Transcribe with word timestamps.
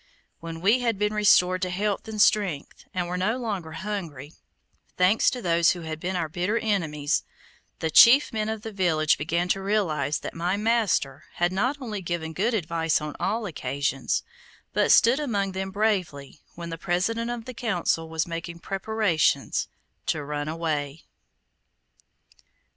When 0.39 0.61
we 0.61 0.79
had 0.79 0.97
been 0.97 1.13
restored 1.13 1.61
to 1.61 1.69
health 1.69 2.07
and 2.07 2.19
strength, 2.19 2.85
and 2.91 3.07
were 3.07 3.17
no 3.19 3.37
longer 3.37 3.73
hungry, 3.73 4.33
thanks 4.97 5.29
to 5.29 5.43
those 5.43 5.73
who 5.73 5.81
had 5.81 5.99
been 5.99 6.15
our 6.15 6.27
bitter 6.27 6.57
enemies, 6.57 7.23
the 7.81 7.91
chief 7.91 8.33
men 8.33 8.49
of 8.49 8.63
the 8.63 8.71
village 8.71 9.15
began 9.19 9.47
to 9.49 9.61
realize 9.61 10.17
that 10.21 10.33
my 10.33 10.57
master 10.57 11.25
had 11.33 11.51
not 11.53 11.77
only 11.79 12.01
given 12.01 12.33
good 12.33 12.55
advice 12.55 12.99
on 12.99 13.15
all 13.19 13.45
occasions, 13.45 14.23
but 14.73 14.91
stood 14.91 15.19
among 15.19 15.51
them 15.51 15.69
bravely 15.69 16.41
when 16.55 16.71
the 16.71 16.79
President 16.79 17.29
of 17.29 17.45
the 17.45 17.53
Council 17.53 18.09
was 18.09 18.25
making 18.27 18.57
preparations 18.57 19.67
to 20.07 20.23
run 20.23 20.47
away. 20.47 21.03